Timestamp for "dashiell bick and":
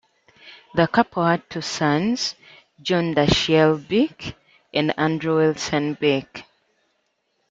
3.13-4.97